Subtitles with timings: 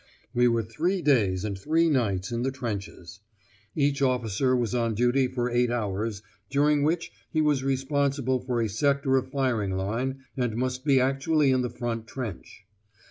[0.33, 3.19] We were three days and three nights in the trenches.
[3.75, 8.67] Each officer was on duty for eight hours, during which he was responsible for a
[8.67, 12.65] sector of firing line and must be actually in the front trench.